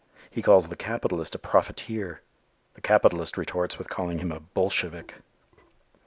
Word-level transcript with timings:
He 0.31 0.41
calls 0.41 0.67
the 0.67 0.75
capitalist 0.75 1.35
a 1.35 1.37
"profiteer." 1.37 2.21
The 2.73 2.81
capitalist 2.81 3.37
retorts 3.37 3.77
with 3.77 3.87
calling 3.89 4.17
him 4.17 4.31
a 4.31 4.39
"Bolshevik." 4.39 5.17